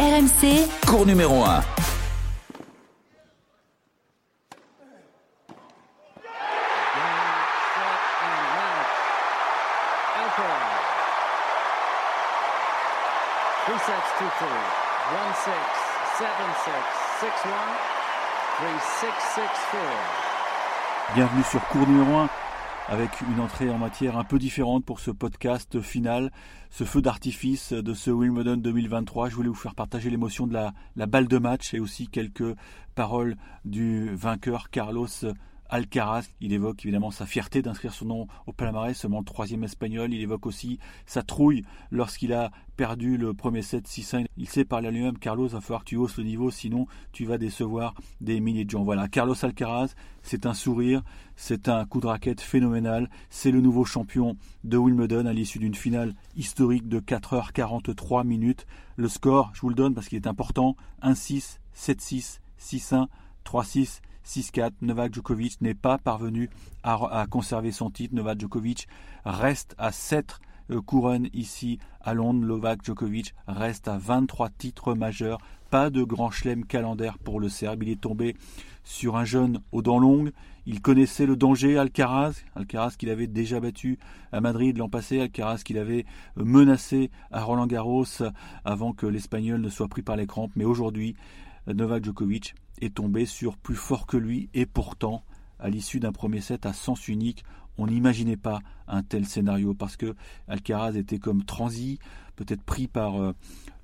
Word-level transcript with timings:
RMC, 0.00 0.66
Cours 0.86 1.04
numéro 1.04 1.34
1. 1.34 1.60
Three 13.66 13.78
sets 13.84 14.10
to 14.18 14.24
three. 14.38 14.64
One 15.12 15.34
six, 15.44 15.60
seven 16.16 16.48
six, 16.64 16.80
six 17.20 17.34
one, 17.44 17.72
three 18.56 18.80
six 19.00 19.12
six 19.34 19.50
four. 19.70 21.14
Bienvenue 21.14 21.44
sur 21.44 21.60
cours 21.68 21.86
numéro 21.86 22.20
1 22.20 22.28
avec 22.90 23.20
une 23.20 23.40
entrée 23.40 23.70
en 23.70 23.78
matière 23.78 24.18
un 24.18 24.24
peu 24.24 24.36
différente 24.36 24.84
pour 24.84 24.98
ce 24.98 25.12
podcast 25.12 25.80
final, 25.80 26.32
ce 26.70 26.82
feu 26.82 27.00
d'artifice 27.00 27.72
de 27.72 27.94
ce 27.94 28.10
Wimbledon 28.10 28.56
2023. 28.56 29.28
Je 29.28 29.36
voulais 29.36 29.48
vous 29.48 29.54
faire 29.54 29.76
partager 29.76 30.10
l'émotion 30.10 30.48
de 30.48 30.52
la, 30.52 30.72
la 30.96 31.06
balle 31.06 31.28
de 31.28 31.38
match 31.38 31.72
et 31.72 31.78
aussi 31.78 32.08
quelques 32.08 32.56
paroles 32.96 33.36
du 33.64 34.12
vainqueur 34.16 34.70
Carlos 34.70 35.06
Alcaraz. 35.70 36.28
Il 36.40 36.52
évoque 36.52 36.84
évidemment 36.84 37.10
sa 37.10 37.26
fierté 37.26 37.62
d'inscrire 37.62 37.94
son 37.94 38.06
nom 38.06 38.26
au 38.46 38.52
palmarès, 38.52 38.96
seulement 38.96 39.20
le 39.20 39.24
troisième 39.24 39.64
espagnol. 39.64 40.12
Il 40.12 40.20
évoque 40.20 40.46
aussi 40.46 40.78
sa 41.06 41.22
trouille 41.22 41.64
lorsqu'il 41.90 42.32
a 42.32 42.50
perdu 42.76 43.16
le 43.16 43.34
premier 43.34 43.62
set 43.62 43.86
6-1. 43.86 44.26
Il 44.36 44.48
sait 44.48 44.64
parler 44.64 44.88
à 44.88 44.90
lui-même, 44.90 45.18
Carlos, 45.18 45.48
va 45.48 45.60
falloir 45.60 45.84
que 45.84 45.90
tu 45.90 45.96
hausses 45.96 46.16
le 46.16 46.24
niveau, 46.24 46.50
sinon 46.50 46.86
tu 47.12 47.24
vas 47.24 47.38
décevoir 47.38 47.94
des 48.20 48.40
milliers 48.40 48.64
de 48.64 48.70
gens. 48.70 48.82
Voilà, 48.82 49.08
Carlos 49.08 49.34
Alcaraz, 49.42 49.94
c'est 50.22 50.46
un 50.46 50.54
sourire, 50.54 51.02
c'est 51.36 51.68
un 51.68 51.84
coup 51.86 52.00
de 52.00 52.06
raquette 52.06 52.40
phénoménal. 52.40 53.08
C'est 53.28 53.50
le 53.50 53.60
nouveau 53.60 53.84
champion 53.84 54.36
de 54.64 54.76
Wimbledon 54.76 55.26
à 55.26 55.32
l'issue 55.32 55.58
d'une 55.58 55.74
finale 55.74 56.14
historique 56.36 56.88
de 56.88 57.00
4h43 57.00 58.26
minutes. 58.26 58.66
Le 58.96 59.08
score, 59.08 59.50
je 59.54 59.60
vous 59.60 59.68
le 59.68 59.74
donne 59.74 59.94
parce 59.94 60.08
qu'il 60.08 60.16
est 60.16 60.26
important, 60.26 60.76
1-6, 61.02 61.58
7-6, 61.76 62.40
6-1, 62.60 63.06
3-6. 63.44 64.00
6-4. 64.26 64.72
Novak 64.82 65.14
Djokovic 65.14 65.60
n'est 65.60 65.74
pas 65.74 65.98
parvenu 65.98 66.50
à, 66.82 67.26
conserver 67.30 67.72
son 67.72 67.90
titre. 67.90 68.14
Novak 68.14 68.40
Djokovic 68.40 68.88
reste 69.24 69.74
à 69.78 69.92
7 69.92 70.38
euh, 70.70 70.80
couronnes 70.80 71.28
ici 71.32 71.78
à 72.00 72.14
Londres. 72.14 72.44
Novak 72.44 72.84
Djokovic 72.84 73.34
reste 73.46 73.88
à 73.88 73.98
23 73.98 74.50
titres 74.50 74.94
majeurs. 74.94 75.38
Pas 75.70 75.90
de 75.90 76.02
grand 76.02 76.30
chelem 76.30 76.64
calendaire 76.64 77.18
pour 77.18 77.40
le 77.40 77.48
Serbe. 77.48 77.82
Il 77.84 77.90
est 77.90 78.00
tombé 78.00 78.34
sur 78.82 79.16
un 79.16 79.24
jeune 79.24 79.60
aux 79.72 79.82
dents 79.82 79.98
longues. 79.98 80.32
Il 80.66 80.80
connaissait 80.82 81.26
le 81.26 81.36
danger, 81.36 81.78
Alcaraz. 81.78 82.42
Alcaraz 82.54 82.94
qu'il 82.98 83.10
avait 83.10 83.26
déjà 83.26 83.60
battu 83.60 83.98
à 84.32 84.40
Madrid 84.40 84.76
l'an 84.76 84.88
passé. 84.88 85.20
Alcaraz 85.20 85.62
qu'il 85.64 85.78
avait 85.78 86.04
menacé 86.36 87.10
à 87.30 87.42
Roland 87.42 87.66
Garros 87.66 88.04
avant 88.64 88.92
que 88.92 89.06
l'Espagnol 89.06 89.60
ne 89.60 89.68
soit 89.68 89.88
pris 89.88 90.02
par 90.02 90.16
les 90.16 90.26
crampes. 90.26 90.52
Mais 90.56 90.64
aujourd'hui, 90.64 91.14
Novak 91.66 92.04
Djokovic 92.04 92.54
est 92.80 92.94
tombé 92.94 93.26
sur 93.26 93.56
plus 93.56 93.76
fort 93.76 94.06
que 94.06 94.16
lui 94.16 94.48
et 94.54 94.66
pourtant, 94.66 95.24
à 95.58 95.68
l'issue 95.68 96.00
d'un 96.00 96.12
premier 96.12 96.40
set 96.40 96.66
à 96.66 96.72
sens 96.72 97.08
unique, 97.08 97.44
on 97.78 97.86
n'imaginait 97.86 98.36
pas 98.36 98.60
un 98.88 99.02
tel 99.02 99.26
scénario 99.26 99.74
parce 99.74 99.96
que 99.96 100.14
Alcaraz 100.48 100.96
était 100.96 101.18
comme 101.18 101.44
transi, 101.44 101.98
peut-être 102.40 102.62
pris 102.62 102.88
par 102.88 103.20
euh, 103.20 103.34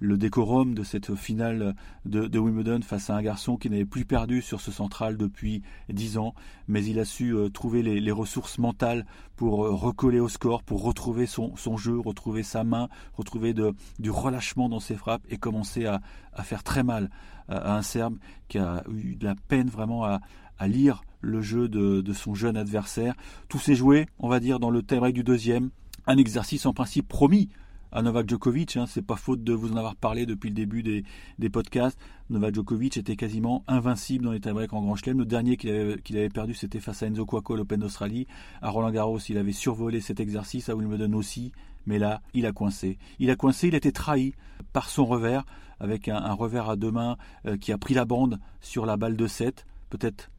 le 0.01 0.17
décorum 0.17 0.75
de 0.75 0.83
cette 0.83 1.15
finale 1.15 1.75
de, 2.07 2.39
Wimbledon 2.39 2.81
face 2.83 3.11
à 3.11 3.17
un 3.17 3.23
garçon 3.23 3.59
qui 3.59 3.69
n'avait 3.69 3.85
plus 3.85 4.07
perdu 4.07 4.41
sur 4.41 4.63
ce 4.63 4.71
central 4.71 5.19
depuis 5.19 5.63
dix 5.91 6.17
ans, 6.17 6.35
mais 6.67 6.83
il 6.85 6.99
a 6.99 7.05
su 7.05 7.35
euh, 7.35 7.51
trouver 7.51 7.83
les, 7.83 8.13
ressources 8.13 8.59
mentales 8.59 9.05
pour 9.37 9.65
euh, 9.65 9.73
recoller 9.73 10.21
au 10.21 10.29
score, 10.29 10.63
pour 10.63 10.83
retrouver 10.83 11.27
son, 11.27 11.55
jeu, 11.77 11.99
retrouver 11.99 12.43
sa 12.43 12.65
main, 12.65 12.89
retrouver 13.13 13.55
du 13.55 14.11
relâchement 14.11 14.71
dans 14.71 14.81
ses 14.81 14.97
frappes 14.97 15.25
et 15.29 15.37
commencer 15.37 15.85
à, 15.85 16.01
faire 16.43 16.63
très 16.63 16.83
mal 16.83 17.11
à, 17.49 17.77
un 17.77 17.83
Serbe 17.83 18.17
qui 18.49 18.59
a 18.59 18.85
eu 18.91 19.17
de 19.17 19.25
la 19.27 19.35
peine 19.49 19.69
vraiment 19.69 20.05
à, 20.05 20.21
lire 20.61 21.03
le 21.21 21.41
jeu 21.43 21.69
de, 21.69 22.13
son 22.13 22.35
jeune 22.35 22.57
adversaire. 22.57 23.15
Tout 23.49 23.59
s'est 23.59 23.75
joué, 23.75 24.07
on 24.19 24.29
va 24.29 24.41
dire, 24.41 24.59
dans 24.59 24.71
le 24.71 24.83
tie 24.83 25.13
du 25.13 25.23
deuxième. 25.23 25.71
Un 26.07 26.19
exercice 26.19 26.67
en 26.67 26.73
principe 26.73 27.09
promis 27.09 27.49
à 27.93 28.03
Novak 28.03 28.29
Djokovic. 28.29 28.77
Hein, 28.77 28.87
c'est 28.87 29.05
pas 29.05 29.17
faute 29.17 29.43
de 29.43 29.53
vous 29.53 29.73
en 29.73 29.77
avoir 29.77 29.97
parlé 29.97 30.27
depuis 30.27 30.51
le 30.51 30.55
début 30.55 30.83
des, 30.83 31.51
podcasts. 31.51 31.99
Novak 32.31 32.55
Djokovic 32.55 32.97
était 32.97 33.17
quasiment 33.17 33.65
invincible 33.67 34.25
dans 34.25 34.33
les 34.33 34.41
tie-breaks 34.41 34.73
en 34.73 34.83
Grand 34.83 34.97
Chelem. 34.97 35.19
Le 35.19 35.25
dernier 35.25 35.57
qu'il 35.57 35.71
avait, 35.71 36.29
perdu, 36.29 36.55
c'était 36.55 36.81
face 36.81 37.03
à 37.03 37.07
Enzo 37.07 37.27
Cuoco 37.27 37.55
à 37.55 37.57
l'Open 37.57 37.81
d'Australie. 37.81 38.27
À 38.63 38.71
Roland 38.71 38.91
Garros, 38.91 39.19
il 39.19 39.39
avait 39.39 39.53
survolé 39.53 40.01
cet 40.01 40.21
exercice. 40.21 40.69
À 40.69 40.77
Wimbledon 40.77 41.13
aussi. 41.15 41.53
Mais 41.87 41.99
là, 41.99 42.21
il 42.35 42.47
a 42.47 42.53
coincé. 42.53 42.99
Il 43.19 43.31
a 43.31 43.37
coincé, 43.37 43.69
il 43.69 43.75
a 43.75 43.79
été 43.79 43.93
trahi 43.93 44.35
par 44.73 44.89
son 44.89 45.07
revers, 45.07 45.45
avec 45.79 46.09
un, 46.09 46.33
revers 46.33 46.69
à 46.69 46.77
deux 46.77 46.91
mains 46.91 47.17
euh, 47.47 47.57
qui 47.57 47.73
a 47.73 47.79
pris 47.79 47.95
la 47.95 48.05
bande 48.05 48.41
sur 48.61 48.87
la 48.87 48.97
balle 48.97 49.17
de 49.17 49.27
7. 49.27 49.67
Peut-être 49.89 50.31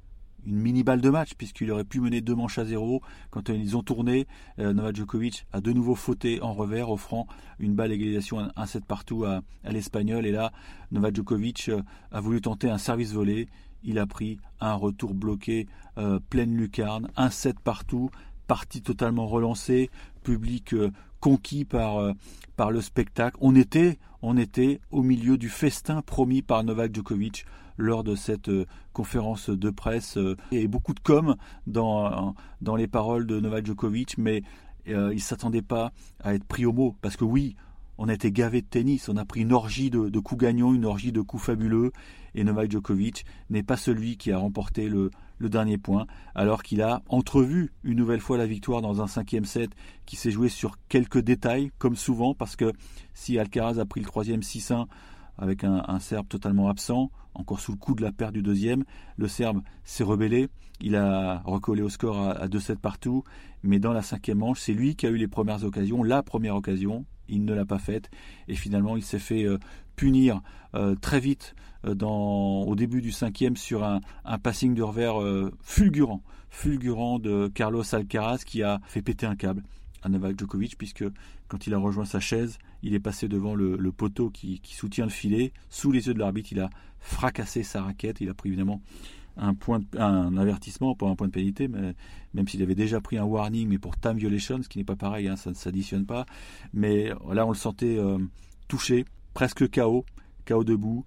une 0.48 0.56
mini 0.56 0.84
balle 0.84 1.02
de 1.02 1.10
match 1.10 1.34
puisqu'il 1.38 1.72
aurait 1.72 1.84
pu 1.84 2.00
mener 2.00 2.22
deux 2.22 2.34
manches 2.34 2.58
à 2.58 2.66
zéro. 2.66 3.02
Quand 3.30 3.50
ils 3.50 3.76
ont 3.76 3.84
tourné, 3.84 4.28
euh, 4.60 4.74
Novak 4.74 4.96
Djokovic 4.96 5.46
a 5.52 5.62
de 5.62 5.72
nouveau 5.72 5.94
fauté 5.94 6.42
en 6.42 6.54
revers, 6.54 6.90
offrant 6.90 7.28
une 7.60 7.76
balle 7.76 7.92
égalisation 7.92 8.50
un 8.56 8.66
7 8.66 8.86
partout 8.86 9.26
à, 9.26 9.42
l'Espagnol. 9.66 10.26
Et 10.26 10.32
là, 10.32 10.52
Novak 10.92 11.16
Djokovic 11.16 11.70
euh, 11.70 11.82
a 12.12 12.22
voulu 12.22 12.42
tenter 12.42 12.70
un 12.70 12.78
service 12.78 13.12
volé. 13.12 13.50
Il 13.84 14.00
a 14.00 14.08
pris 14.08 14.40
un 14.60 14.74
retour 14.74 15.14
bloqué, 15.14 15.68
euh, 15.98 16.20
pleine 16.30 16.56
lucarne, 16.56 17.10
un 17.16 17.30
7 17.30 17.60
partout, 17.60 18.10
partie 18.48 18.82
totalement 18.82 19.28
relancée, 19.28 19.90
public 20.24 20.74
conquis 21.20 21.66
par, 21.66 22.14
par 22.56 22.72
le 22.72 22.80
spectacle. 22.80 23.38
On 23.42 23.56
était, 23.56 23.98
on 24.22 24.38
était 24.38 24.80
au 24.92 25.02
milieu 25.02 25.38
du 25.38 25.50
festin 25.50 26.02
promis 26.02 26.42
par 26.42 26.64
Novak 26.64 26.96
Djokovic 26.96 27.46
lors 27.78 28.04
de 28.04 28.16
cette 28.16 28.50
euh, 28.50 28.66
conférence 28.94 29.50
de 29.50 29.70
presse. 29.70 30.18
Il 30.52 30.56
y 30.56 30.58
avait 30.58 30.68
beaucoup 30.68 30.94
de 30.94 31.00
com 31.00 31.36
dans, 31.66 32.36
les 32.78 32.88
paroles 32.88 33.26
de 33.26 33.40
Novak 33.40 33.66
Djokovic, 33.66 34.18
mais 34.18 34.44
euh, 34.88 35.10
il 35.12 35.18
ne 35.18 35.22
s'attendait 35.22 35.62
pas 35.62 35.92
à 36.22 36.34
être 36.34 36.46
pris 36.46 36.66
au 36.66 36.74
mot. 36.74 36.96
Parce 37.02 37.18
que 37.18 37.26
oui, 37.26 37.56
on 37.98 38.10
a 38.10 38.14
été 38.14 38.32
gavé 38.32 38.62
de 38.62 38.68
tennis, 38.68 39.10
on 39.10 39.18
a 39.18 39.26
pris 39.26 39.42
une 39.42 39.54
orgie 39.54 39.90
de, 39.90 40.10
de 40.10 40.20
coups 40.20 40.42
gagnants, 40.42 40.74
une 40.74 40.86
orgie 40.86 41.12
de 41.12 41.22
coups 41.22 41.44
fabuleux, 41.44 41.92
et 42.36 42.44
Novak 42.44 42.72
Djokovic 42.72 43.26
n'est 43.50 43.64
pas 43.64 43.78
celui 43.78 44.18
qui 44.18 44.32
a 44.32 44.38
remporté 44.38 44.90
le, 44.90 45.10
le 45.40 45.50
dernier 45.50 45.78
point, 45.78 46.06
alors 46.36 46.64
qu'il 46.64 46.82
a 46.82 47.02
entrevu 47.08 47.72
une 47.84 47.98
nouvelle 47.98 48.20
fois 48.20 48.38
la 48.38 48.48
victoire 48.48 48.82
dans 48.82 49.02
un 49.02 49.08
cinquième 49.08 49.46
set 49.46 49.72
qui 50.06 50.16
s'est 50.16 50.32
joué 50.32 50.50
sur 50.50 50.78
quelques 50.90 51.20
détails, 51.20 51.72
comme 51.78 51.96
souvent, 51.96 52.34
parce 52.34 52.56
que 52.56 52.74
si 53.14 53.38
Alcaraz 53.38 53.80
a 53.80 53.86
pris 53.86 54.02
le 54.02 54.08
troisième 54.08 54.42
6-1, 54.42 54.86
avec 55.38 55.64
un, 55.64 56.00
Serbe 56.00 56.28
totalement 56.28 56.70
absent, 56.70 57.12
encore 57.34 57.60
sous 57.60 57.72
le 57.72 57.78
coup 57.78 57.96
de 57.96 58.02
la 58.02 58.12
perte 58.12 58.34
du 58.34 58.42
deuxième. 58.42 58.84
Le 59.18 59.28
Serbe 59.28 59.62
s'est 59.84 60.04
rebellé, 60.04 60.50
il 60.82 60.96
a 60.96 61.42
recollé 61.46 61.82
au 61.82 61.90
score 61.90 62.20
à, 62.20 62.48
2-7 62.48 62.78
partout, 62.78 63.24
mais 63.64 63.80
dans 63.80 63.94
la 63.94 64.02
cinquième 64.02 64.40
manche, 64.40 64.60
c'est 64.60 64.74
lui 64.74 64.96
qui 64.96 65.06
a 65.06 65.10
eu 65.10 65.18
les 65.18 65.28
premières 65.28 65.64
occasions, 65.64 66.04
la 66.04 66.24
première 66.24 66.56
occasion, 66.56 67.06
il 67.30 67.46
ne 67.46 67.54
l'a 67.54 67.66
pas 67.66 67.80
faite, 67.80 68.10
et 68.48 68.56
finalement 68.56 68.96
il 68.96 69.04
s'est 69.04 69.20
fait 69.20 69.44
euh, 69.44 69.58
punir 69.96 70.42
euh, 70.76 70.96
très 70.96 71.20
vite 71.20 71.56
euh, 71.86 71.96
au 72.06 72.76
début 72.76 73.02
du 73.02 73.12
cinquième 73.12 73.58
sur 73.58 73.84
un, 73.84 74.02
un 74.26 74.40
passing 74.40 74.74
de 74.74 74.82
revers 74.82 75.52
fulgurant, 75.62 76.22
fulgurant 76.50 77.20
de 77.20 77.52
Carlos 77.54 77.84
Alcaraz 77.94 78.40
qui 78.46 78.64
a 78.64 78.80
fait 78.86 79.02
péter 79.02 79.26
un 79.26 79.36
câble 79.36 79.64
Djokovic, 80.38 80.78
puisque 80.78 81.06
quand 81.48 81.68
il 81.68 81.74
a 81.74 81.78
rejoint 81.78 82.06
sa 82.06 82.20
chaise, 82.20 82.58
il 82.84 82.94
est 82.94 83.00
passé 83.00 83.28
devant 83.28 83.56
le, 83.56 83.92
poteau 83.92 84.30
qui, 84.30 84.62
soutient 84.64 85.06
le 85.06 85.12
filet. 85.12 85.54
Sous 85.70 85.92
les 85.92 86.08
yeux 86.08 86.14
de 86.14 86.20
l'arbitre, 86.20 86.52
il 86.52 86.60
a 86.60 86.70
fracassé 87.00 87.64
sa 87.64 87.84
raquette. 87.84 88.22
Il 88.22 88.30
a 88.30 88.34
pris 88.34 88.50
évidemment 88.50 88.82
un, 89.38 90.38
avertissement, 90.38 90.96
pour 90.96 91.10
un 91.10 91.16
point 91.16 91.28
de 91.28 91.32
pénalité, 91.32 91.68
mais, 91.68 91.94
même 92.34 92.48
s'il 92.48 92.62
avait 92.62 92.76
déjà 92.76 93.02
pris 93.02 93.18
un 93.18 93.24
warning, 93.24 93.68
mais 93.68 93.78
pour 93.78 93.98
time 93.98 94.18
violation, 94.18 94.62
ce 94.62 94.70
qui 94.70 94.78
n'est 94.80 94.84
pas 94.84 94.96
pareil, 94.96 95.28
hein, 95.28 95.36
ça 95.36 95.50
ne 95.50 95.56
s'additionne 95.56 96.06
pas. 96.06 96.26
Mais 96.74 97.10
là, 97.32 97.46
on 97.46 97.50
le 97.50 97.56
sentait 97.56 97.98
euh, 97.98 98.18
touché, 98.68 99.06
presque 99.34 99.70
KO, 99.70 100.06
KO 100.46 100.64
debout. 100.64 101.06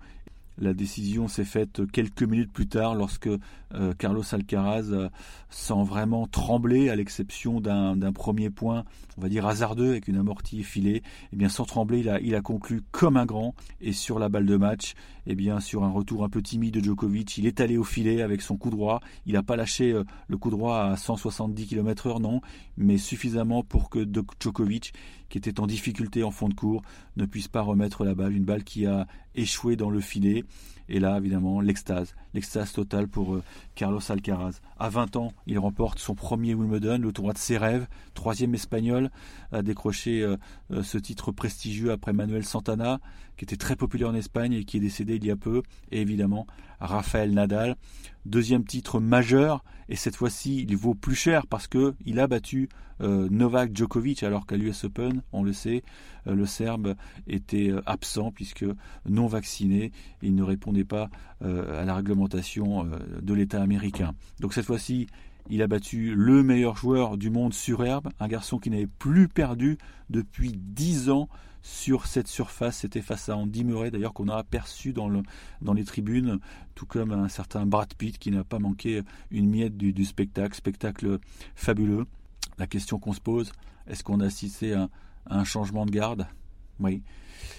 La 0.60 0.74
décision 0.74 1.26
s'est 1.26 1.46
faite 1.46 1.80
quelques 1.90 2.22
minutes 2.22 2.52
plus 2.52 2.66
tard 2.66 2.94
lorsque 2.94 3.30
euh, 3.74 3.94
Carlos 3.96 4.22
Alcaraz, 4.30 4.90
euh, 4.90 5.08
sans 5.48 5.84
vraiment 5.84 6.26
trembler, 6.26 6.90
à 6.90 6.96
l'exception 6.96 7.60
d'un 7.60 8.12
premier 8.12 8.50
point, 8.50 8.84
on 9.16 9.22
va 9.22 9.28
dire 9.28 9.46
hasardeux, 9.46 9.90
avec 9.90 10.08
une 10.08 10.16
amortie 10.16 10.60
effilée, 10.60 10.96
et 10.96 11.02
eh 11.32 11.36
bien 11.36 11.48
sans 11.48 11.64
trembler, 11.64 12.04
il 12.22 12.34
a, 12.34 12.40
conclu 12.42 12.82
comme 12.90 13.16
un 13.16 13.26
grand. 13.26 13.54
Et 13.80 13.92
sur 13.92 14.18
la 14.18 14.28
balle 14.28 14.44
de 14.44 14.56
match, 14.56 14.94
eh 15.26 15.34
bien 15.34 15.60
sur 15.60 15.84
un 15.84 15.90
retour 15.90 16.24
un 16.24 16.28
peu 16.28 16.42
timide 16.42 16.74
de 16.74 16.80
Djokovic, 16.84 17.38
il 17.38 17.46
est 17.46 17.60
allé 17.60 17.78
au 17.78 17.84
filet 17.84 18.20
avec 18.20 18.42
son 18.42 18.56
coup 18.56 18.70
droit. 18.70 19.00
Il 19.26 19.34
n'a 19.34 19.42
pas 19.42 19.56
lâché 19.56 19.92
euh, 19.92 20.04
le 20.28 20.36
coup 20.36 20.50
droit 20.50 20.78
à 20.78 20.96
170 20.96 21.66
km/h, 21.68 22.20
non, 22.20 22.40
mais 22.76 22.98
suffisamment 22.98 23.62
pour 23.62 23.88
que 23.88 24.06
Djokovic, 24.40 24.92
qui 25.28 25.38
était 25.38 25.60
en 25.60 25.66
difficulté 25.66 26.22
en 26.22 26.30
fond 26.30 26.48
de 26.48 26.54
cours, 26.54 26.82
ne 27.16 27.24
puisse 27.24 27.48
pas 27.48 27.62
remettre 27.62 28.04
la 28.04 28.14
balle. 28.14 28.34
Une 28.34 28.44
balle 28.44 28.64
qui 28.64 28.86
a 28.86 29.06
échoué 29.34 29.76
dans 29.76 29.90
le 29.90 30.00
filet. 30.00 30.44
Et 30.90 30.98
là, 30.98 31.16
évidemment, 31.16 31.60
l'extase, 31.60 32.16
l'extase 32.34 32.72
totale 32.72 33.06
pour 33.06 33.36
euh, 33.36 33.42
Carlos 33.76 34.00
Alcaraz. 34.08 34.60
À 34.76 34.88
20 34.88 35.14
ans, 35.16 35.32
il 35.46 35.58
remporte 35.58 36.00
son 36.00 36.16
premier 36.16 36.52
Wimbledon, 36.54 36.98
le 36.98 37.12
tournoi 37.12 37.32
de 37.32 37.38
ses 37.38 37.56
rêves, 37.56 37.86
troisième 38.14 38.54
espagnol, 38.54 39.10
a 39.52 39.62
décroché 39.62 40.20
euh, 40.22 40.36
euh, 40.72 40.82
ce 40.82 40.98
titre 40.98 41.30
prestigieux 41.30 41.92
après 41.92 42.12
Manuel 42.12 42.44
Santana, 42.44 42.98
qui 43.40 43.44
était 43.44 43.56
très 43.56 43.74
populaire 43.74 44.10
en 44.10 44.14
Espagne 44.14 44.52
et 44.52 44.64
qui 44.64 44.76
est 44.76 44.80
décédé 44.80 45.16
il 45.16 45.24
y 45.24 45.30
a 45.30 45.36
peu, 45.36 45.62
et 45.90 46.02
évidemment 46.02 46.46
Rafael 46.78 47.32
Nadal. 47.32 47.74
Deuxième 48.26 48.64
titre 48.64 49.00
majeur, 49.00 49.64
et 49.88 49.96
cette 49.96 50.14
fois-ci 50.14 50.66
il 50.68 50.76
vaut 50.76 50.92
plus 50.94 51.14
cher 51.14 51.46
parce 51.46 51.66
que 51.66 51.94
il 52.04 52.20
a 52.20 52.26
battu 52.26 52.68
euh, 53.00 53.28
Novak 53.30 53.74
Djokovic, 53.74 54.24
alors 54.24 54.44
qu'à 54.44 54.58
l'US 54.58 54.84
Open, 54.84 55.22
on 55.32 55.42
le 55.42 55.54
sait, 55.54 55.82
euh, 56.26 56.34
le 56.34 56.44
Serbe 56.44 56.96
était 57.26 57.70
euh, 57.70 57.80
absent 57.86 58.30
puisque 58.30 58.66
non 59.08 59.26
vacciné, 59.26 59.90
il 60.20 60.34
ne 60.34 60.42
répondait 60.42 60.84
pas 60.84 61.08
à 61.42 61.86
la 61.86 61.94
réglementation 61.94 62.86
de 63.22 63.32
l'État 63.32 63.62
américain. 63.62 64.12
Donc 64.40 64.52
cette 64.52 64.66
fois-ci, 64.66 65.06
il 65.48 65.62
a 65.62 65.66
battu 65.66 66.14
le 66.14 66.42
meilleur 66.42 66.76
joueur 66.76 67.16
du 67.16 67.30
monde 67.30 67.54
sur 67.54 67.82
herbe, 67.82 68.10
un 68.20 68.28
garçon 68.28 68.58
qui 68.58 68.68
n'avait 68.68 68.86
plus 68.86 69.28
perdu 69.28 69.78
depuis 70.10 70.52
10 70.54 71.08
ans 71.08 71.30
sur 71.62 72.06
cette 72.06 72.28
surface. 72.28 72.78
C'était 72.78 73.02
face 73.02 73.28
à 73.28 73.36
Andy 73.36 73.64
Murray, 73.64 73.90
d'ailleurs, 73.90 74.12
qu'on 74.12 74.28
a 74.28 74.36
aperçu 74.36 74.92
dans, 74.92 75.08
le, 75.08 75.22
dans 75.62 75.72
les 75.72 75.84
tribunes, 75.84 76.38
tout 76.74 76.86
comme 76.86 77.12
un 77.12 77.28
certain 77.28 77.66
Brad 77.66 77.92
Pitt 77.94 78.18
qui 78.18 78.30
n'a 78.30 78.44
pas 78.44 78.58
manqué 78.58 79.02
une 79.30 79.48
miette 79.48 79.76
du, 79.76 80.04
spectacle. 80.04 80.54
Spectacle 80.54 81.18
fabuleux. 81.54 82.06
La 82.58 82.66
question 82.66 82.98
qu'on 82.98 83.12
se 83.12 83.20
pose, 83.20 83.52
est-ce 83.86 84.04
qu'on 84.04 84.20
a 84.20 84.26
assisté 84.26 84.74
à, 84.74 84.88
un 85.26 85.44
changement 85.44 85.86
de 85.86 85.90
garde? 85.90 86.26
Oui. 86.78 87.02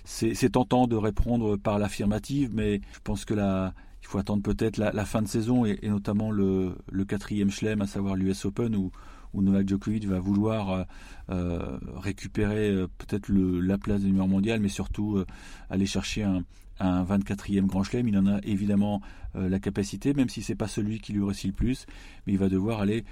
C'est 0.04 0.52
tentant 0.52 0.88
de 0.88 0.96
répondre 0.96 1.58
par 1.58 1.80
l'affirmative, 1.80 2.52
mais 2.54 2.82
je 2.94 3.00
pense 3.04 3.26
que 3.26 3.34
il 3.34 4.08
faut 4.08 4.18
attendre 4.18 4.42
peut-être 4.42 4.78
la, 4.78 5.06
fin 5.06 5.22
de 5.22 5.28
saison 5.28 5.66
et, 5.66 5.80
notamment 5.84 6.32
le, 6.32 6.76
le 6.92 7.06
quatrième 7.06 7.52
chelem, 7.52 7.82
à 7.82 7.88
savoir 7.88 8.16
l'US 8.16 8.46
Open, 8.46 8.76
où, 8.76 8.92
où 9.34 9.42
Novak 9.42 9.68
Djokovic 9.68 10.06
va 10.06 10.20
vouloir 10.20 10.72
euh, 10.72 10.84
euh, 11.30 11.78
récupérer 11.96 12.70
euh, 12.70 12.88
peut-être 12.98 13.30
la 13.30 13.78
place 13.78 14.02
de 14.02 14.08
numéro 14.08 14.28
mondial, 14.28 14.60
mais 14.60 14.70
surtout 14.70 15.24
aller 15.70 15.86
chercher 15.86 16.24
un, 16.24 16.44
24e 16.80 17.68
Grand 17.68 17.84
Chelem. 17.84 18.08
Il 18.08 18.18
en 18.18 18.26
a 18.26 18.40
évidemment 18.44 19.02
la 19.36 19.60
capacité, 19.60 20.16
même 20.16 20.30
si 20.30 20.42
c'est 20.42 20.56
pas 20.56 20.68
celui 20.68 21.00
qui 21.00 21.14
lui 21.14 21.24
réussit 21.24 21.48
le 21.52 21.54
plus, 21.54 21.86
mais 22.26 22.34
il 22.34 22.40
va 22.40 22.50
devoir 22.50 22.82
aller 22.82 23.06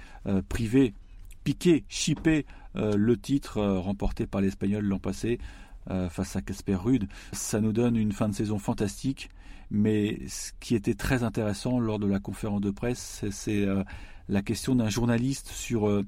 priver, 0.48 0.92
piquer, 1.44 1.84
chipper 1.88 2.46
le 2.74 3.16
titre 3.16 3.62
remporté 3.62 4.26
par 4.26 4.40
l'Espagnol 4.40 4.84
l'an 4.84 4.98
passé 4.98 5.38
face 5.86 6.34
à 6.34 6.42
Casper 6.42 6.74
Rude. 6.74 7.06
Ça 7.32 7.60
nous 7.60 7.72
donne 7.72 7.96
une 7.96 8.10
fin 8.10 8.28
de 8.28 8.34
saison 8.34 8.58
fantastique, 8.58 9.30
mais 9.70 10.18
ce 10.26 10.50
qui 10.58 10.74
était 10.74 10.94
très 10.94 11.22
intéressant 11.22 11.78
lors 11.78 12.00
de 12.00 12.08
la 12.08 12.18
conférence 12.18 12.62
de 12.62 12.72
presse, 12.72 13.24
c'est 13.30 13.68
la 14.30 14.42
question 14.42 14.76
d'un 14.76 14.88
journaliste 14.88 15.48
sur, 15.48 15.88
euh, 15.88 16.06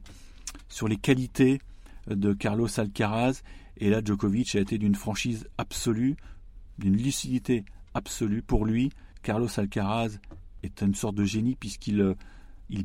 les 0.88 0.96
qualités 0.96 1.60
de 2.08 2.32
Carlos 2.32 2.68
Alcaraz. 2.78 3.42
Et 3.76 3.90
là, 3.90 4.00
Djokovic 4.02 4.54
a 4.54 4.60
été 4.60 4.78
d'une 4.78 4.94
franchise 4.94 5.48
absolue, 5.58 6.16
d'une 6.78 6.96
lucidité 6.96 7.64
absolue. 7.94 8.42
Pour 8.42 8.64
lui, 8.64 8.90
Carlos 9.22 9.48
Alcaraz 9.56 10.18
est 10.62 10.80
une 10.82 10.94
sorte 10.94 11.16
de 11.16 11.24
génie 11.24 11.56
puisqu'il 11.56 12.00
euh, 12.00 12.14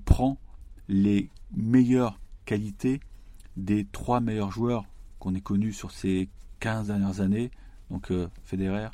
prend 0.05 0.37
les 0.89 1.29
meilleures 1.55 2.19
qualités 2.45 2.99
des 3.55 3.85
trois 3.85 4.19
meilleurs 4.19 4.51
joueurs 4.51 4.85
qu'on 5.19 5.35
ait 5.35 5.41
connus 5.41 5.73
sur 5.73 5.91
ces 5.91 6.29
15 6.59 6.87
dernières 6.87 7.21
années, 7.21 7.51
donc 7.89 8.11
euh, 8.11 8.27
Federer, 8.43 8.89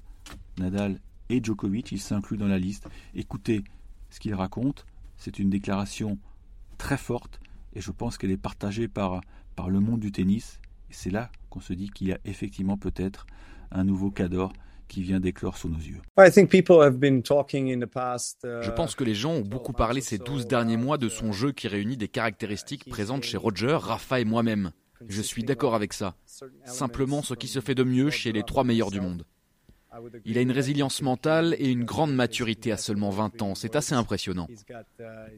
Nadal 0.58 1.00
et 1.30 1.42
Djokovic, 1.44 1.92
il 1.92 2.02
s'inclut 2.02 2.38
dans 2.38 2.48
la 2.48 2.60
liste. 2.60 2.88
Écoutez 3.14 3.64
ce 4.10 4.20
qu'il 4.20 4.34
raconte, 4.34 4.86
c'est 5.18 5.40
une 5.40 5.50
déclaration 5.50 6.18
très 6.84 6.98
forte 6.98 7.40
et 7.74 7.80
je 7.80 7.92
pense 7.92 8.18
qu'elle 8.18 8.32
est 8.32 8.36
partagée 8.52 8.90
par, 8.90 9.22
par 9.56 9.70
le 9.70 9.80
monde 9.80 10.02
du 10.02 10.12
tennis. 10.12 10.60
Et 10.90 10.94
c'est 10.94 11.12
là 11.12 11.32
qu'on 11.50 11.62
se 11.62 11.72
dit 11.72 11.90
qu'il 11.90 12.08
y 12.10 12.12
a 12.12 12.20
effectivement 12.26 12.78
peut-être 12.78 13.26
un 13.72 13.86
nouveau 13.86 14.12
Cador 14.12 14.52
qui 14.90 15.02
vient 15.02 15.22
d'éclore 15.22 15.58
sous 15.58 15.70
nos 15.70 15.78
yeux. 15.78 16.02
Uh, 16.20 16.30
je 18.62 18.72
pense 18.72 18.96
que 18.96 19.06
les 19.06 19.16
gens 19.16 19.32
ont 19.32 19.42
beaucoup 19.42 19.72
parlé 19.72 20.02
ces 20.02 20.18
12 20.18 20.46
derniers 20.46 20.76
mois 20.76 20.98
de 20.98 21.08
son 21.08 21.32
jeu 21.32 21.54
qui 21.54 21.70
réunit 21.70 21.96
des 21.96 22.10
caractéristiques 22.10 22.90
présentes 22.90 23.24
chez 23.24 23.38
Roger, 23.38 23.78
Rafa 23.80 24.20
et 24.20 24.26
moi-même. 24.26 24.72
Je 25.08 25.22
suis 25.22 25.46
d'accord 25.46 25.74
avec 25.74 25.94
ça. 25.94 26.16
Simplement 26.66 27.22
ce 27.22 27.34
qui 27.34 27.48
se 27.48 27.62
fait 27.62 27.76
de 27.76 27.84
mieux 27.84 28.10
chez 28.10 28.34
les 28.34 28.44
trois 28.44 28.66
meilleurs 28.66 28.92
du 28.92 29.00
monde. 29.00 29.26
Il 30.26 30.38
a 30.38 30.42
une 30.42 30.52
résilience 30.52 31.02
mentale 31.02 31.56
et 31.60 31.70
une 31.70 31.84
grande 31.84 32.14
maturité 32.14 32.72
à 32.72 32.78
seulement 32.78 33.10
20 33.10 33.42
ans. 33.42 33.56
C'est 33.56 33.76
assez 33.76 33.94
impressionnant. 33.96 34.48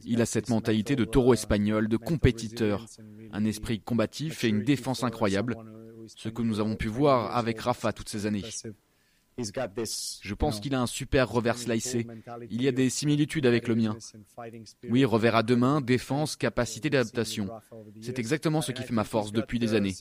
Il 0.04 0.20
a 0.20 0.26
cette 0.26 0.48
mentalité 0.48 0.96
de 0.96 1.04
taureau 1.04 1.34
espagnol, 1.34 1.88
de 1.88 1.96
compétiteur, 1.96 2.86
un 3.32 3.44
esprit 3.44 3.80
combatif 3.80 4.44
et 4.44 4.48
une 4.48 4.62
défense 4.62 5.04
incroyable, 5.04 5.56
ce 6.06 6.28
que 6.28 6.42
nous 6.42 6.60
avons 6.60 6.76
pu 6.76 6.88
voir 6.88 7.36
avec 7.36 7.60
Rafa 7.60 7.92
toutes 7.92 8.08
ces 8.08 8.26
années. 8.26 8.44
Je 9.38 10.34
pense 10.34 10.60
qu'il 10.60 10.74
a 10.74 10.80
un 10.80 10.86
super 10.86 11.28
revers 11.28 11.58
slicé. 11.58 12.06
Il 12.50 12.62
y 12.62 12.68
a 12.68 12.72
des 12.72 12.88
similitudes 12.88 13.44
avec 13.44 13.68
le 13.68 13.74
mien. 13.74 13.96
Oui, 14.88 15.04
revers 15.04 15.36
à 15.36 15.42
deux 15.42 15.56
mains, 15.56 15.80
défense, 15.80 16.36
capacité 16.36 16.88
d'adaptation. 16.88 17.48
C'est 18.00 18.18
exactement 18.18 18.62
ce 18.62 18.72
qui 18.72 18.82
fait 18.82 18.94
ma 18.94 19.04
force 19.04 19.32
depuis 19.32 19.58
des 19.58 19.74
années. 19.74 19.94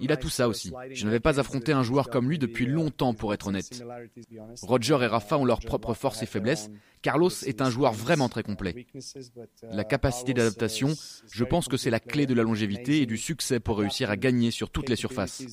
Il 0.00 0.10
a 0.10 0.16
tout 0.16 0.28
ça 0.28 0.48
aussi. 0.48 0.72
Je 0.90 1.04
n'avais 1.04 1.20
pas 1.20 1.38
affronté 1.38 1.72
un 1.72 1.82
joueur 1.82 2.10
comme 2.10 2.28
lui 2.28 2.38
depuis 2.38 2.66
longtemps, 2.66 3.14
pour 3.14 3.32
être 3.34 3.48
honnête. 3.48 3.82
Roger 4.62 4.98
et 5.02 5.06
Rafa 5.06 5.38
ont 5.38 5.44
leurs 5.44 5.60
propres 5.60 5.94
forces 5.94 6.22
et 6.22 6.26
faiblesses. 6.26 6.70
Carlos 7.02 7.30
est 7.46 7.62
un 7.62 7.70
joueur 7.70 7.92
vraiment 7.92 8.28
très 8.28 8.42
complet. 8.42 8.86
La 9.70 9.84
capacité 9.84 10.34
d'adaptation, 10.34 10.94
je 11.30 11.44
pense 11.44 11.68
que 11.68 11.76
c'est 11.76 11.90
la 11.90 12.00
clé 12.00 12.26
de 12.26 12.34
la 12.34 12.42
longévité 12.42 13.02
et 13.02 13.06
du 13.06 13.16
succès 13.16 13.60
pour 13.60 13.78
réussir 13.78 14.10
à 14.10 14.16
gagner 14.16 14.50
sur 14.50 14.70
toutes 14.70 14.88
les 14.88 14.96
surfaces. 14.96 15.44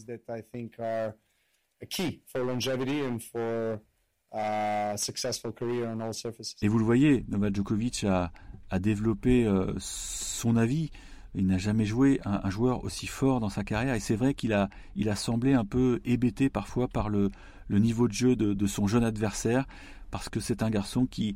Et 6.62 6.68
vous 6.68 6.80
le 6.80 6.86
voyez, 6.86 7.26
Novak 7.30 7.56
Djokovic 7.56 8.04
a, 8.04 8.32
développé 8.80 9.46
euh, 9.46 9.74
son 9.80 10.58
avis. 10.58 10.92
Il 11.36 11.48
n'a 11.48 11.58
jamais 11.58 11.86
joué 11.86 12.20
un, 12.26 12.50
joueur 12.50 12.84
aussi 12.84 13.08
fort 13.08 13.40
dans 13.40 13.50
sa 13.50 13.64
carrière. 13.64 13.94
Et 13.94 14.00
c'est 14.00 14.16
vrai 14.16 14.34
qu'il 14.34 14.54
a, 14.54 14.70
il 14.96 15.10
a 15.10 15.16
semblé 15.16 15.54
un 15.54 15.66
peu 15.66 16.02
hébété 16.04 16.50
parfois 16.50 16.88
par 16.88 17.10
le, 17.10 17.30
niveau 17.70 18.08
de 18.08 18.14
jeu 18.14 18.36
de, 18.36 18.68
son 18.68 18.88
jeune 18.88 19.04
adversaire, 19.04 19.66
parce 20.12 20.30
que 20.30 20.40
c'est 20.40 20.64
un 20.64 20.70
garçon 20.70 21.06
qui, 21.06 21.36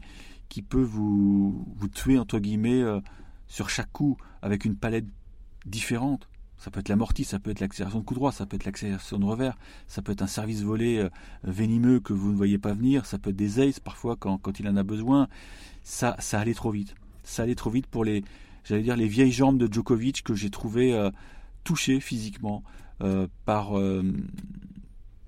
peut 0.70 0.82
vous, 0.82 1.66
vous 1.76 1.88
tuer, 1.88 2.18
entre 2.18 2.40
guillemets, 2.40 2.82
euh, 2.82 3.00
sur 3.48 3.70
chaque 3.70 3.92
coup, 3.92 4.18
avec 4.42 4.66
une 4.66 4.76
palette 4.76 5.08
différente. 5.66 6.28
Ça 6.62 6.70
peut 6.70 6.80
être 6.80 6.90
l'amorti, 6.90 7.24
ça 7.24 7.40
peut 7.40 7.50
être 7.50 7.60
l'accélération 7.60 8.02
de 8.02 8.06
coup 8.06 8.14
droit, 8.14 8.32
ça 8.32 8.46
peut 8.46 8.56
être 8.56 8.66
l'accélération 8.66 9.18
de 9.18 9.26
revers, 9.26 9.58
ça 9.88 10.04
peut 10.04 10.12
être 10.12 10.22
un 10.22 10.28
service 10.28 10.62
volé 10.62 11.00
euh, 11.00 11.10
venimeux 11.44 12.00
que 12.00 12.14
vous 12.14 12.32
ne 12.32 12.36
voyez 12.36 12.60
pas 12.60 12.74
venir, 12.74 13.08
ça 13.08 13.18
peut 13.18 13.32
être 13.32 13.36
des 13.36 13.60
aces 13.60 13.80
parfois 13.80 14.16
quand, 14.16 14.38
quand 14.38 14.60
il 14.60 14.70
en 14.70 14.76
a 14.76 14.84
besoin. 14.84 15.28
Ça, 15.82 16.16
ça 16.20 16.40
allait 16.40 16.54
trop 16.54 16.70
vite. 16.70 16.94
Ça 17.24 17.42
allait 17.42 17.56
trop 17.56 17.72
vite 17.72 17.88
pour 17.88 18.06
les, 18.06 18.24
j'allais 18.64 18.84
dire, 18.84 18.96
les 18.96 19.08
vieilles 19.08 19.32
jambes 19.32 19.58
de 19.58 19.74
Djokovic 19.74 20.22
que 20.22 20.36
j'ai 20.36 20.52
trouvé 20.52 20.94
euh, 20.94 21.10
touchées 21.64 22.00
physiquement 22.00 22.62
euh, 23.02 23.26
par 23.46 23.72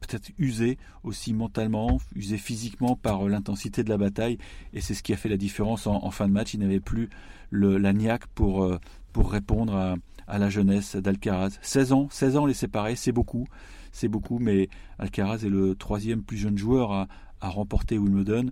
peut-être 0.02 0.30
usé 0.38 0.78
aussi 1.04 1.34
mentalement, 1.34 2.00
usé 2.16 2.38
physiquement 2.38 2.96
par 2.96 3.28
l'intensité 3.28 3.84
de 3.84 3.90
la 3.90 3.98
bataille. 3.98 4.38
Et 4.74 4.82
c'est 4.82 4.94
ce 4.94 5.02
qui 5.02 5.14
a 5.14 5.18
fait 5.18 5.30
la 5.30 5.38
différence 5.38 5.88
en, 5.88 6.12
fin 6.12 6.28
de 6.28 6.34
match. 6.34 6.54
Il 6.54 6.60
n'avait 6.60 6.80
plus 6.80 7.10
le, 7.50 7.80
la 7.80 7.92
niaque 7.92 8.28
pour, 8.28 8.70
pour 9.14 9.32
répondre 9.32 9.76
à, 9.76 9.96
à 10.28 10.38
la 10.38 10.50
jeunesse 10.50 10.96
d'Alcaraz. 10.96 11.60
16 11.62 11.94
ans, 11.94 12.08
16 12.10 12.38
ans 12.38 12.46
les 12.46 12.54
séparer, 12.54 12.96
c'est 12.96 13.12
beaucoup, 13.12 13.48
c'est 13.92 14.08
beaucoup, 14.08 14.40
mais 14.40 14.70
Alcaraz 15.00 15.46
est 15.46 15.50
le 15.50 15.76
troisième 15.76 16.24
plus 16.24 16.38
jeune 16.38 16.58
joueur 16.58 16.92
à, 16.92 17.08
remporter 17.42 17.98
Wimbledon. 17.98 18.52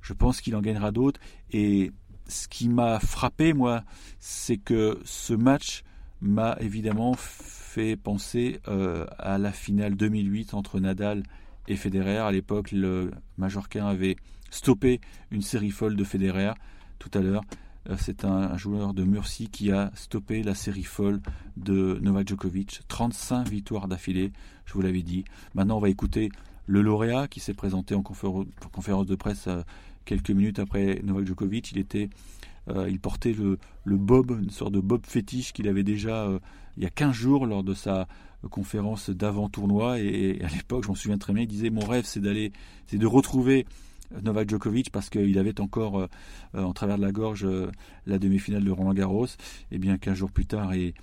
Je 0.00 0.14
pense 0.14 0.40
qu'il 0.40 0.56
en 0.56 0.62
gagnera 0.62 0.90
d'autres. 0.90 1.20
Et 1.50 1.92
ce 2.28 2.48
qui 2.48 2.70
m'a 2.70 2.98
frappé, 2.98 3.52
moi, 3.52 3.84
c'est 4.18 4.56
que 4.56 4.98
ce 5.04 5.34
match 5.34 5.82
m'a 6.22 6.56
évidemment 6.60 7.14
fait 7.16 7.96
penser 7.96 8.60
euh, 8.68 9.04
à 9.18 9.36
la 9.36 9.52
finale 9.52 9.96
2008 9.96 10.54
entre 10.54 10.80
Nadal 10.80 11.24
et 11.68 11.76
Federer. 11.76 12.16
À 12.16 12.32
l'époque, 12.32 12.72
le 12.72 13.10
Majorquin 13.36 13.86
avait 13.86 14.16
stoppé 14.50 15.00
une 15.30 15.42
série 15.42 15.70
folle 15.70 15.94
de 15.94 16.04
Federer 16.04 16.52
tout 16.98 17.10
à 17.12 17.20
l'heure. 17.20 17.42
Euh, 17.90 17.96
c'est 17.98 18.24
un, 18.24 18.56
joueur 18.56 18.94
de 18.94 19.04
Murcie 19.04 19.48
qui 19.48 19.70
a 19.70 19.90
stoppé 19.94 20.42
la 20.42 20.54
série 20.54 20.82
folle 20.82 21.20
de 21.56 21.98
Novak 22.00 22.28
Djokovic. 22.28 22.80
35 22.88 23.48
victoires 23.48 23.88
d'affilée, 23.88 24.32
je 24.64 24.72
vous 24.74 24.82
l'avais 24.82 25.02
dit. 25.02 25.24
Maintenant, 25.54 25.76
on 25.76 25.80
va 25.80 25.88
écouter 25.88 26.30
le 26.66 26.82
lauréat 26.82 27.28
qui 27.28 27.40
s'est 27.40 27.54
présenté 27.54 27.94
en 27.94 28.02
conférence 28.02 29.06
de 29.06 29.14
presse 29.14 29.46
euh, 29.46 29.62
quelques 30.04 30.30
minutes 30.30 30.58
après 30.58 31.00
Novak 31.04 31.26
Djokovic. 31.26 31.72
Il 31.72 32.08
euh, 32.68 32.98
portait 33.00 33.34
le, 33.34 33.58
bob, 33.84 34.38
une 34.42 34.50
sorte 34.50 34.72
de 34.72 34.80
bob 34.80 35.02
fétiche 35.06 35.52
qu'il 35.52 35.68
avait 35.68 35.84
déjà 35.84 36.28
il 36.76 36.82
y 36.82 36.86
a 36.86 36.90
15 36.90 37.12
jours 37.12 37.46
lors 37.46 37.62
de 37.62 37.74
sa 37.74 38.08
conférence 38.50 39.10
d'avant 39.10 39.48
tournoi. 39.48 40.00
Et, 40.00 40.38
et 40.38 40.44
à 40.44 40.48
l'époque, 40.48 40.84
je 40.84 40.88
m'en 40.88 40.94
souviens 40.94 41.18
très 41.18 41.32
bien, 41.32 41.44
il 41.44 41.48
disait 41.48 41.70
mon 41.70 41.86
rêve, 41.86 42.04
c'est 42.04 42.20
d'aller, 42.20 42.52
c'est 42.86 42.98
de 42.98 43.06
retrouver 43.06 43.66
Novak 44.22 44.48
Djokovic 44.48 44.90
parce 44.90 45.10
qu'il 45.10 45.38
avait 45.38 45.60
encore 45.60 46.00
euh, 46.00 46.06
euh, 46.54 46.62
en 46.62 46.72
travers 46.72 46.96
de 46.96 47.02
la 47.02 47.12
gorge 47.12 47.44
euh, 47.44 47.70
la 48.06 48.18
demi-finale 48.18 48.64
de 48.64 48.70
Roland 48.70 48.94
Garros 48.94 49.26
et 49.70 49.78
bien 49.78 49.98
qu'un 49.98 50.14
jour 50.14 50.30
plus 50.30 50.46
tard 50.46 50.72
et, 50.72 50.94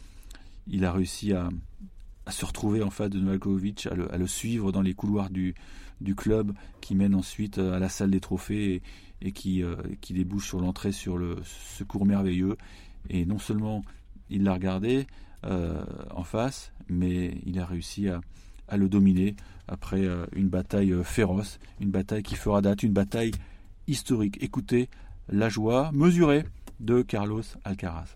il 0.65 0.85
a 0.85 0.93
réussi 0.93 1.33
à, 1.33 1.49
se 2.29 2.45
retrouver 2.45 2.81
en 2.83 2.89
face 2.89 3.09
de 3.09 3.19
Novak 3.19 3.43
Djokovic 3.43 3.85
à 3.87 4.17
le, 4.17 4.27
suivre 4.27 4.71
dans 4.71 4.81
les 4.81 4.93
couloirs 4.93 5.29
du, 5.29 5.53
club 6.15 6.53
qui 6.79 6.95
mène 6.95 7.15
ensuite 7.15 7.57
à 7.57 7.79
la 7.79 7.89
salle 7.89 8.11
des 8.11 8.21
trophées 8.21 8.81
et, 9.21 9.31
qui, 9.33 9.61
qui 9.99 10.13
débouche 10.13 10.47
sur 10.47 10.61
l'entrée 10.61 10.93
sur 10.93 11.17
le 11.17 11.35
secours 11.43 12.05
merveilleux. 12.05 12.55
Et 13.09 13.25
non 13.25 13.39
seulement 13.39 13.83
il 14.29 14.43
l'a 14.43 14.53
regardé 14.53 15.05
en 15.43 16.23
face, 16.23 16.71
mais 16.87 17.41
il 17.45 17.59
a 17.59 17.65
réussi 17.65 18.07
à, 18.07 18.21
à 18.67 18.77
le 18.77 18.89
dominer 18.89 19.35
après 19.67 20.07
une 20.35 20.49
bataille 20.49 20.93
féroce, 21.03 21.59
une 21.79 21.89
bataille 21.89 22.23
qui 22.23 22.35
fera 22.35 22.61
date, 22.61 22.83
une 22.83 22.93
bataille 22.93 23.31
historique. 23.87 24.37
Écoutez 24.41 24.89
la 25.29 25.49
joie 25.49 25.91
mesurée 25.93 26.43
de 26.79 27.01
Carlos 27.01 27.43
Alcaraz. 27.63 28.07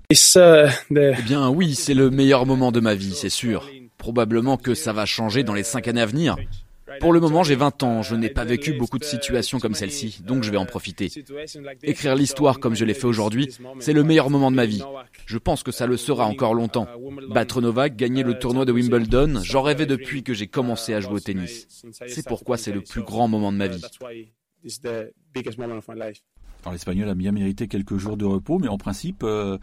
Eh 1.19 1.21
bien 1.23 1.49
oui, 1.49 1.75
c'est 1.75 1.93
le 1.93 2.09
meilleur 2.09 2.45
moment 2.45 2.71
de 2.71 2.79
ma 2.79 2.95
vie, 2.95 3.13
c'est 3.13 3.29
sûr. 3.29 3.69
Probablement 3.97 4.57
que 4.57 4.75
ça 4.75 4.93
va 4.93 5.05
changer 5.05 5.43
dans 5.43 5.53
les 5.53 5.63
cinq 5.63 5.87
années 5.87 6.01
à 6.01 6.05
venir. 6.05 6.35
Pour 6.99 7.13
le 7.13 7.19
moment, 7.19 7.43
j'ai 7.43 7.55
20 7.55 7.83
ans, 7.83 8.01
je 8.01 8.15
n'ai 8.15 8.29
pas 8.29 8.45
vécu 8.45 8.73
beaucoup 8.73 8.97
de 8.97 9.03
situations 9.03 9.59
comme 9.59 9.73
celle-ci, 9.73 10.21
donc 10.23 10.43
je 10.43 10.51
vais 10.51 10.57
en 10.57 10.65
profiter. 10.65 11.11
Écrire 11.83 12.15
l'histoire 12.15 12.59
comme 12.59 12.75
je 12.75 12.85
l'ai 12.85 12.93
fait 12.93 13.05
aujourd'hui, 13.05 13.49
c'est 13.79 13.93
le 13.93 14.03
meilleur 14.03 14.29
moment 14.29 14.51
de 14.51 14.55
ma 14.55 14.65
vie. 14.65 14.83
Je 15.25 15.37
pense 15.37 15.63
que 15.63 15.71
ça 15.71 15.85
le 15.85 15.97
sera 15.97 16.25
encore 16.25 16.53
longtemps. 16.53 16.87
Battre 17.29 17.61
Novak, 17.61 17.95
gagner 17.95 18.23
le 18.23 18.39
tournoi 18.39 18.65
de 18.65 18.71
Wimbledon, 18.71 19.41
j'en 19.43 19.61
rêvais 19.61 19.85
depuis 19.85 20.23
que 20.23 20.33
j'ai 20.33 20.47
commencé 20.47 20.93
à 20.93 21.01
jouer 21.01 21.15
au 21.15 21.19
tennis. 21.19 21.67
C'est 22.07 22.25
pourquoi 22.27 22.57
c'est 22.57 22.71
le 22.71 22.81
plus 22.81 23.03
grand 23.03 23.27
moment 23.27 23.51
de 23.51 23.57
ma 23.57 23.67
vie. 23.67 23.81
l'Espagnol 26.71 27.09
a 27.09 27.15
bien 27.15 27.31
mérité 27.31 27.67
quelques 27.67 27.97
jours 27.97 28.17
de 28.17 28.25
repos, 28.25 28.59
mais 28.59 28.67
en 28.67 28.77
principe, 28.77 29.23
euh, 29.23 29.57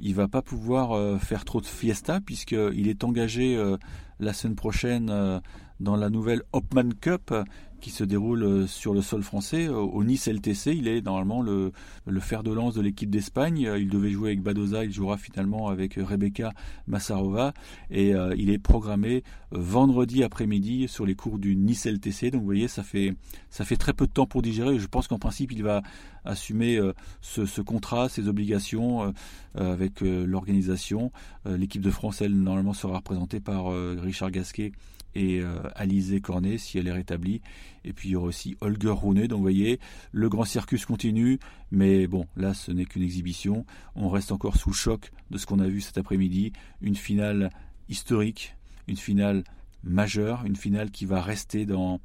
il 0.00 0.14
va 0.14 0.28
pas 0.28 0.42
pouvoir 0.42 0.92
euh, 0.92 1.18
faire 1.18 1.44
trop 1.44 1.60
de 1.60 1.66
fiesta 1.66 2.20
puisqu'il 2.20 2.88
est 2.88 3.04
engagé 3.04 3.56
euh, 3.56 3.76
la 4.18 4.32
semaine 4.32 4.56
prochaine 4.56 5.40
dans 5.80 5.96
la 5.96 6.10
nouvelle 6.10 6.42
Hopman 6.52 6.92
Cup 7.00 7.34
qui 7.80 7.90
se 7.90 8.04
déroule 8.04 8.42
euh, 8.44 8.66
sur 8.66 8.94
le 8.94 9.02
sol 9.02 9.22
français. 9.22 9.68
Au 9.68 10.04
Nice 10.04 10.28
LTC, 10.28 10.76
il 10.76 10.86
est 10.86 11.00
normalement 11.00 11.42
le, 11.42 11.72
fer 12.20 12.42
de 12.42 12.52
lance 12.52 12.74
de 12.74 12.80
l'équipe 12.80 13.10
d'Espagne. 13.10 13.68
Il 13.78 13.88
devait 13.88 14.10
jouer 14.10 14.30
avec 14.30 14.42
Badoza, 14.42 14.84
il 14.84 14.92
jouera 14.92 15.16
finalement 15.16 15.68
avec 15.68 15.94
Rebecca 15.94 16.52
Massarova. 16.86 17.52
Et 17.90 18.14
euh, 18.14 18.34
il 18.36 18.50
est 18.50 18.58
programmé 18.58 19.24
euh, 19.52 19.58
vendredi 19.58 20.22
après-midi 20.22 20.86
sur 20.86 21.06
les 21.06 21.14
cours 21.14 21.38
du 21.38 21.56
Nice 21.56 21.86
LTC. 21.86 22.30
Donc 22.30 22.40
vous 22.40 22.46
voyez, 22.46 22.68
ça 22.68 22.82
fait, 22.82 23.14
ça 23.48 23.64
fait 23.64 23.76
très 23.76 23.92
peu 23.92 24.06
de 24.06 24.12
temps 24.12 24.26
pour 24.26 24.42
digérer. 24.42 24.78
Je 24.78 24.86
pense 24.86 25.08
qu'en 25.08 25.18
principe, 25.18 25.50
il 25.52 25.62
va 25.62 25.82
assumer 26.24 26.78
ce, 27.22 27.60
contrat, 27.62 28.10
ces 28.10 28.28
obligations 28.28 29.14
avec 29.54 30.02
l'organisation. 30.02 31.12
L'équipe 31.46 31.80
de 31.80 31.90
France, 31.90 32.20
elle, 32.20 32.34
normalement, 32.34 32.74
sera 32.74 32.98
représentée 32.98 33.40
par 33.40 33.72
Richard 33.98 34.30
Gasquet 34.30 34.72
et 35.14 35.40
euh, 35.40 35.58
Alizé 35.74 36.20
Cornet 36.20 36.58
si 36.58 36.78
elle 36.78 36.88
est 36.88 36.92
rétablie. 36.92 37.40
Et 37.84 37.92
puis 37.92 38.10
il 38.10 38.12
y 38.12 38.16
aura 38.16 38.26
aussi 38.26 38.56
Holger 38.60 38.94
Rune. 38.94 39.26
Donc 39.26 39.38
vous 39.38 39.42
voyez, 39.42 39.80
le 40.12 40.28
grand 40.28 40.44
circus 40.44 40.84
continue, 40.84 41.38
mais 41.70 42.06
bon, 42.06 42.26
là 42.36 42.54
ce 42.54 42.72
n'est 42.72 42.84
qu'une 42.84 43.02
exhibition. 43.02 43.64
On 43.94 44.08
reste 44.08 44.32
encore 44.32 44.56
sous 44.56 44.72
choc 44.72 45.12
de 45.30 45.38
ce 45.38 45.46
qu'on 45.46 45.58
a 45.60 45.68
vu 45.68 45.80
cet 45.80 45.98
après-midi. 45.98 46.52
Une 46.80 46.96
finale 46.96 47.50
historique, 47.88 48.54
une 48.86 48.96
finale 48.96 49.44
majeure, 49.82 50.44
une 50.44 50.56
finale 50.56 50.90
qui 50.90 51.06
va 51.06 51.22
rester 51.22 51.66
dans 51.66 52.00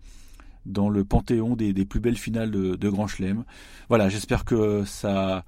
dans 0.66 0.90
le 0.90 1.04
panthéon 1.04 1.56
des, 1.56 1.74
plus 1.86 2.00
belles 2.00 2.18
finales 2.18 2.50
de, 2.50 2.90
Grand 2.90 3.08
Chelem. 3.08 3.44
Voilà, 3.88 4.10
j'espère 4.10 4.46
que 4.46 4.84
ça, 4.84 5.46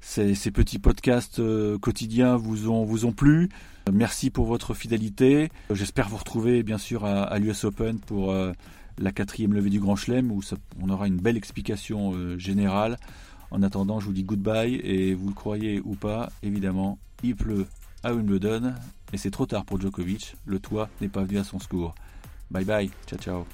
ces, 0.00 0.34
ces 0.34 0.50
petits 0.50 0.78
podcasts 0.78 1.40
euh, 1.40 1.78
quotidiens 1.78 2.36
vous 2.36 2.70
ont, 2.70 2.84
vous 2.84 3.04
ont 3.04 3.12
plu. 3.12 3.50
Merci 3.92 4.30
pour 4.30 4.46
votre 4.46 4.74
fidélité. 4.74 5.50
J'espère 5.70 6.08
vous 6.08 6.16
retrouver 6.16 6.62
bien 6.62 6.78
sûr 6.78 7.04
à, 7.04 7.38
l'US 7.38 7.64
Open 7.64 7.98
pour 7.98 8.32
euh, 8.32 8.52
la 8.98 9.12
quatrième 9.12 9.54
levée 9.54 9.70
du 9.70 9.80
Grand 9.80 9.96
Chelem 9.96 10.30
où 10.30 10.40
on 10.80 10.90
aura 10.90 11.06
une 11.06 11.16
belle 11.16 11.36
explication 11.36 12.12
euh, 12.14 12.38
générale. 12.38 12.98
En 13.50 13.62
attendant, 13.62 13.98
je 13.98 14.06
vous 14.06 14.12
dis 14.12 14.24
goodbye 14.24 14.76
et 14.76 15.14
vous 15.14 15.28
le 15.28 15.34
croyez 15.34 15.80
ou 15.84 15.94
pas, 15.94 16.30
évidemment, 16.42 16.98
il 17.22 17.34
pleut 17.34 17.66
à 18.02 18.14
Wimbledon 18.14 18.74
et 19.12 19.16
c'est 19.16 19.30
trop 19.30 19.46
tard 19.46 19.64
pour 19.64 19.80
Djokovic. 19.80 20.36
Le 20.46 20.58
toit 20.58 20.88
n'est 21.00 21.08
pas 21.08 21.24
venu 21.24 21.38
à 21.38 21.44
son 21.44 21.58
secours. 21.58 21.94
Bye 22.50 22.64
bye, 22.64 22.90
ciao 23.06 23.18
ciao. 23.18 23.46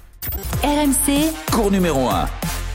RMC, 0.63 1.33
cours 1.51 1.71
numéro 1.71 2.07
1. 2.09 2.66